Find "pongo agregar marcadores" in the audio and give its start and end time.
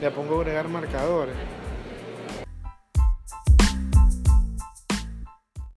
0.10-1.34